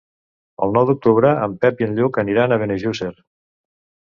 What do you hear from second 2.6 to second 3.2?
Benejússer.